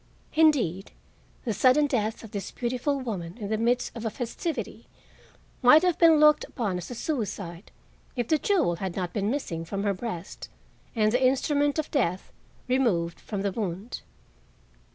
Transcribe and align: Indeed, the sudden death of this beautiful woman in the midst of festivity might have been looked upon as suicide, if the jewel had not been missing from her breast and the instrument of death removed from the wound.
Indeed, 0.33 0.93
the 1.45 1.53
sudden 1.53 1.85
death 1.85 2.23
of 2.23 2.31
this 2.31 2.49
beautiful 2.49 2.99
woman 2.99 3.37
in 3.37 3.49
the 3.49 3.57
midst 3.59 3.95
of 3.95 4.11
festivity 4.11 4.87
might 5.61 5.83
have 5.83 5.99
been 5.99 6.15
looked 6.19 6.43
upon 6.43 6.79
as 6.79 6.85
suicide, 6.85 7.71
if 8.15 8.27
the 8.27 8.39
jewel 8.39 8.77
had 8.77 8.95
not 8.95 9.13
been 9.13 9.29
missing 9.29 9.63
from 9.63 9.83
her 9.83 9.93
breast 9.93 10.49
and 10.95 11.11
the 11.11 11.23
instrument 11.23 11.77
of 11.77 11.91
death 11.91 12.33
removed 12.67 13.19
from 13.19 13.43
the 13.43 13.51
wound. 13.51 14.01